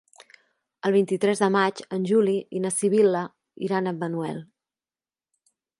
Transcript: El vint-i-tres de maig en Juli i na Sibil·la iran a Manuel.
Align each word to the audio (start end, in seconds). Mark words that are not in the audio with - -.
El 0.89 0.93
vint-i-tres 0.95 1.41
de 1.43 1.49
maig 1.55 1.83
en 1.97 2.09
Juli 2.13 2.35
i 2.59 2.63
na 2.65 2.73
Sibil·la 2.77 3.23
iran 3.69 3.91
a 3.93 3.97
Manuel. 4.01 4.43